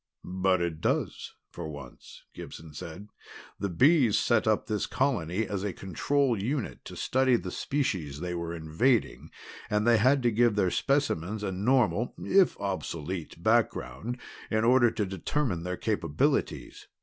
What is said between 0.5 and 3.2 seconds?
it does, for once," Gibson said.